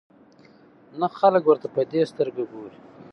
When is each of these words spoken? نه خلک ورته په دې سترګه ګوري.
نه 0.99 1.07
خلک 1.19 1.43
ورته 1.45 1.67
په 1.75 1.81
دې 1.91 2.01
سترګه 2.11 2.43
ګوري. 2.51 2.79